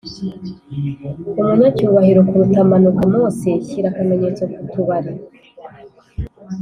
umunyacyubahiro 1.39 2.19
kuruta 2.27 2.61
"manuka, 2.71 3.01
mose." 3.13 3.49
shyira 3.67 3.87
akamenyetso 3.91 4.41
ku 4.53 4.61
tubari, 4.71 5.11